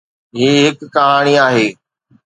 هي 0.37 0.47
هڪ 0.65 0.79
ڪهاڻي 0.95 1.33
آهي. 1.47 1.67